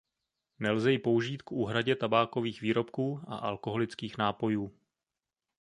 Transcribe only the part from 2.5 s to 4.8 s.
výrobků a alkoholických nápojů.